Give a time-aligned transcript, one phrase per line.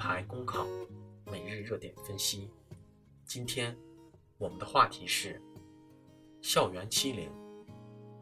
[0.00, 0.66] 牌公考
[1.26, 2.50] 每日热点分析。
[3.26, 3.76] 今天
[4.38, 5.38] 我们的话题是：
[6.40, 7.30] 校园欺凌，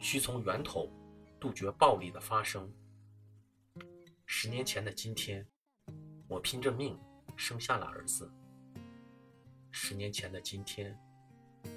[0.00, 0.90] 需从源头
[1.38, 2.68] 杜绝暴力的发生。
[4.26, 5.46] 十年前的今天，
[6.26, 6.98] 我拼着命
[7.36, 8.28] 生下了儿子。
[9.70, 10.98] 十年前的今天，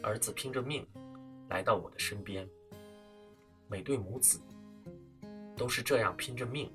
[0.02, 0.84] 儿子拼着命
[1.48, 2.50] 来到我的身边。
[3.68, 4.42] 每对母子
[5.56, 6.74] 都是这样拼着命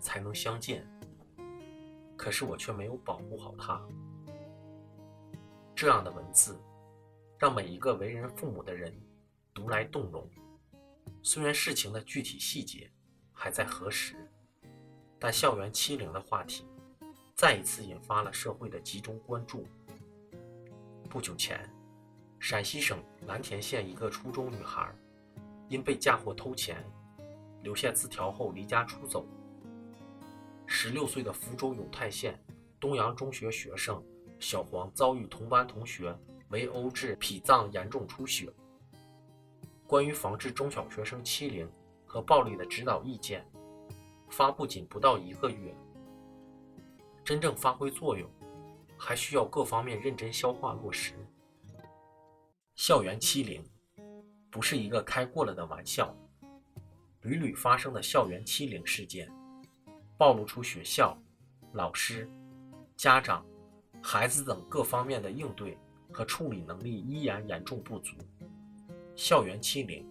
[0.00, 0.84] 才能相见，
[2.16, 3.80] 可是我却没有保护好他。
[5.74, 6.58] 这样的文字，
[7.38, 8.92] 让每一个为人父母的人
[9.52, 10.28] 读来动容。
[11.22, 12.90] 虽然事情的具体细节
[13.32, 14.16] 还在核实，
[15.18, 16.66] 但校园欺凌的话题
[17.34, 19.66] 再一次引发了社会的集中关注。
[21.10, 21.68] 不久前，
[22.38, 24.94] 陕西省蓝田县一个初中女孩。
[25.68, 26.76] 因被嫁祸偷钱，
[27.64, 29.26] 留下字条后离家出走。
[30.66, 32.38] 十六岁的福州永泰县
[32.78, 34.02] 东阳中学学生
[34.38, 36.16] 小黄遭遇同班同学
[36.48, 38.52] 围殴致脾脏严重出血。
[39.86, 41.70] 关于防治中小学生欺凌
[42.04, 43.46] 和暴力的指导意见
[44.28, 45.74] 发布仅不到一个月，
[47.24, 48.28] 真正发挥作用，
[48.98, 51.14] 还需要各方面认真消化落实。
[52.74, 53.64] 校园欺凌。
[54.48, 56.16] 不是一个开过了的玩笑，
[57.20, 59.30] 屡屡发生的校园欺凌事件，
[60.18, 61.16] 暴露出学校、
[61.72, 62.28] 老师、
[62.96, 63.44] 家长、
[64.02, 65.76] 孩子等各方面的应对
[66.12, 68.16] 和处理能力依然严重不足。
[69.14, 70.06] 校园欺凌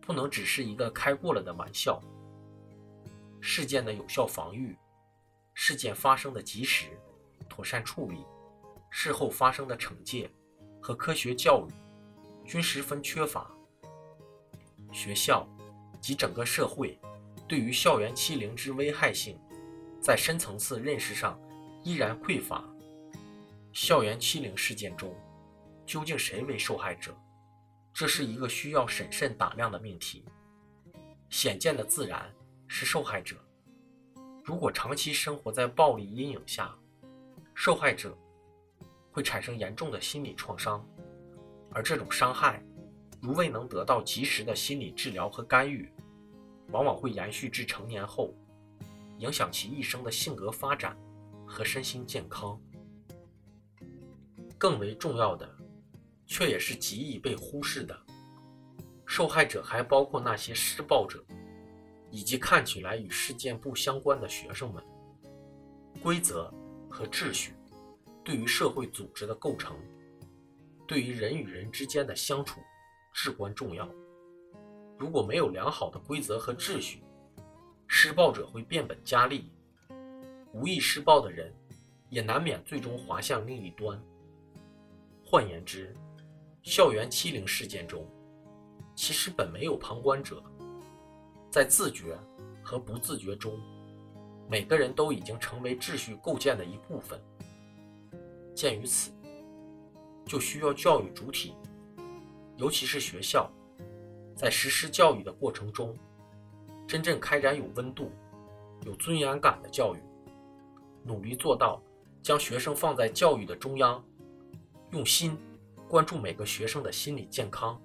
[0.00, 2.00] 不能只是一个开过了的玩笑，
[3.40, 4.76] 事件的有效防御、
[5.52, 6.86] 事件发生的及时、
[7.48, 8.24] 妥善处理、
[8.90, 10.30] 事后发生的惩戒
[10.80, 11.72] 和科学教育
[12.46, 13.50] 均十分缺乏。
[14.92, 15.48] 学校
[16.00, 16.96] 及整个社会
[17.54, 19.38] 对于校园欺凌之危害性，
[20.00, 21.40] 在深层次认识上
[21.84, 22.64] 依然匮乏。
[23.72, 25.14] 校园欺凌事件中，
[25.86, 27.16] 究竟谁为受害者？
[27.92, 30.24] 这是一个需要审慎打量的命题。
[31.30, 32.28] 显见的自然
[32.66, 33.36] 是受害者。
[34.42, 36.74] 如果长期生活在暴力阴影下，
[37.54, 38.18] 受害者
[39.12, 40.84] 会产生严重的心理创伤，
[41.70, 42.60] 而这种伤害。
[43.22, 45.88] 如未能得到及时的心理治疗和干预，
[46.74, 48.34] 往往会延续至成年后，
[49.18, 50.98] 影响其一生的性格发展
[51.46, 52.60] 和身心健康。
[54.58, 55.48] 更为重要的，
[56.26, 57.96] 却也是极易被忽视的，
[59.06, 61.24] 受害者还包括那些施暴者，
[62.10, 64.82] 以及看起来与事件不相关的学生们。
[66.02, 66.52] 规则
[66.90, 67.54] 和秩序，
[68.24, 69.76] 对于社会组织的构成，
[70.88, 72.60] 对于人与人之间的相处。
[73.12, 73.88] 至关重要。
[75.04, 77.04] 如果没有良好的规则和秩序，
[77.86, 79.50] 施暴者会变本加厉，
[80.54, 81.54] 无意施暴的人
[82.08, 84.02] 也难免最终滑向另一端。
[85.22, 85.94] 换言之，
[86.62, 88.08] 校园欺凌事件中，
[88.94, 90.42] 其实本没有旁观者，
[91.50, 92.18] 在自觉
[92.62, 93.60] 和不自觉中，
[94.48, 97.20] 每个人都已经成为秩序构建的一部分。
[98.54, 99.10] 鉴于此，
[100.24, 101.52] 就需要教育主体。
[102.56, 103.52] 尤其是学校，
[104.34, 105.96] 在实施教育的过程中，
[106.86, 108.10] 真正开展有温度、
[108.84, 109.98] 有尊严感的教育，
[111.04, 111.80] 努力做到
[112.22, 114.04] 将学生放在教育的中央，
[114.90, 115.36] 用心
[115.88, 117.80] 关注每个学生的心理健康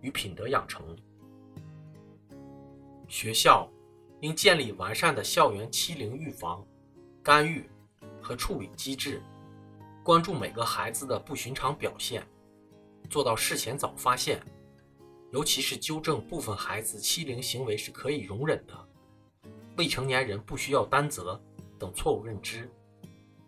[0.00, 0.96] 与品德养成。
[3.06, 3.68] 学校
[4.20, 6.64] 应建立完善的校园欺凌预防、
[7.22, 7.68] 干预
[8.20, 9.22] 和处理机制，
[10.02, 12.26] 关注每个孩子的不寻常表现。
[13.08, 14.40] 做到事前早发现，
[15.30, 18.88] 尤其是纠正部分孩子欺凌行为是可以容忍的，
[19.76, 21.40] 未成年人不需要担责
[21.78, 22.70] 等错误认知，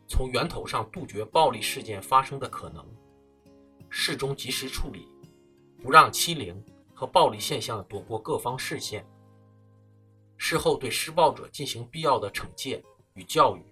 [0.06, 2.84] 从源头上杜绝暴力事件发生的可能，
[3.88, 5.08] 事中及时处理，
[5.82, 6.62] 不让欺凌
[6.94, 9.04] 和暴力现象躲过各方视线，
[10.36, 12.82] 事后对施暴者进行必要的惩戒
[13.14, 13.62] 与教育，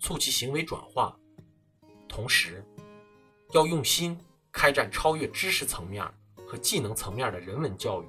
[0.00, 1.14] 促其行为转化，
[2.08, 2.64] 同时
[3.52, 4.18] 要用心。
[4.52, 6.02] 开展超越知识层面
[6.46, 8.06] 和技能层面的人文教育，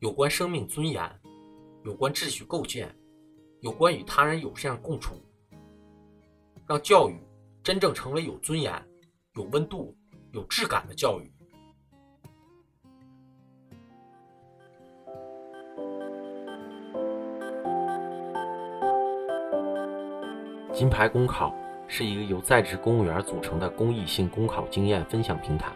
[0.00, 1.02] 有关生命尊严，
[1.84, 2.92] 有关秩序构建，
[3.60, 5.16] 有关与他人友善共处，
[6.66, 7.14] 让教育
[7.62, 8.72] 真正成为有尊严、
[9.34, 9.94] 有温度、
[10.32, 11.30] 有质感的教育。
[20.72, 21.54] 金牌公考。
[21.88, 25.72] 是一个由在职公务员组成的公益性公考经验分享平台。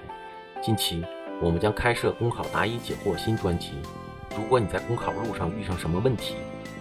[0.61, 1.05] 近期，
[1.41, 3.73] 我们将开设公考答疑解惑新专辑。
[4.37, 6.35] 如果你在公考路上遇上什么问题，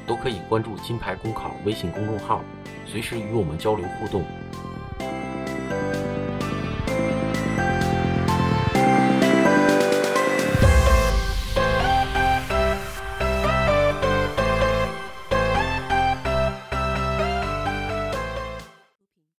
[0.06, 2.44] 都可以关注“金牌公考”微信公众号，
[2.86, 4.24] 随时与我们交流互动。